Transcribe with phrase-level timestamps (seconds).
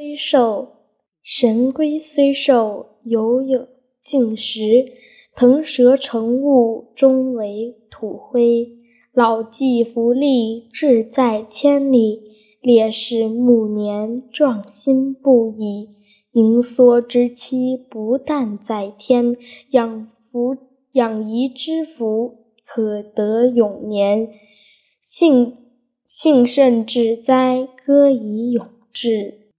[0.00, 0.68] 虽寿，
[1.22, 3.68] 神龟虽寿，犹有
[4.00, 4.94] 竟时。
[5.36, 8.66] 腾蛇乘雾，终为土灰。
[9.12, 12.18] 老骥伏枥，志在千里。
[12.62, 15.90] 烈士暮年，壮心不已。
[16.32, 19.36] 盈缩之期，不但在天。
[19.72, 20.56] 养福
[20.92, 24.30] 养怡之福，可得永年。
[25.02, 25.58] 幸
[26.06, 29.49] 幸甚至哉，歌以咏志。